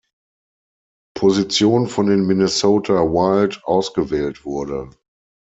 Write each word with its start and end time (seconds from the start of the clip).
Position 1.13 1.85
von 1.87 2.07
den 2.07 2.25
Minnesota 2.25 2.93
Wild 3.03 3.63
ausgewählt 3.65 4.43
wurde. 4.45 4.89